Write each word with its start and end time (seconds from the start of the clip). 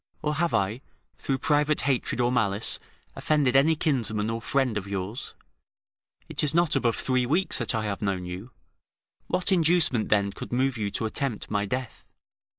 or 0.23 0.33
have 0.33 0.51
I, 0.51 0.81
through 1.19 1.37
private 1.37 1.81
hatred 1.81 2.19
or 2.19 2.31
malice, 2.31 2.79
offended 3.15 3.55
any 3.55 3.75
kinsman 3.75 4.31
or 4.31 4.41
friend 4.41 4.75
of 4.75 4.87
yours? 4.87 5.35
It 6.27 6.43
is 6.43 6.55
not 6.55 6.75
above 6.75 6.95
three 6.95 7.27
weeks 7.27 7.59
that 7.59 7.75
I 7.75 7.83
have 7.83 8.01
known 8.01 8.25
you; 8.25 8.49
what 9.27 9.51
inducement, 9.51 10.09
then, 10.09 10.31
could 10.31 10.51
move 10.51 10.75
you 10.75 10.89
to 10.89 11.05
attempt 11.05 11.51
my 11.51 11.67
death?" 11.67 12.07